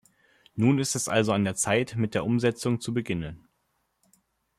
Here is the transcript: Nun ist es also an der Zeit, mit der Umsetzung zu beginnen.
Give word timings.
Nun 0.55 0.79
ist 0.79 0.95
es 0.95 1.07
also 1.07 1.31
an 1.31 1.43
der 1.43 1.53
Zeit, 1.53 1.95
mit 1.95 2.15
der 2.15 2.25
Umsetzung 2.25 2.81
zu 2.81 2.91
beginnen. 2.91 3.47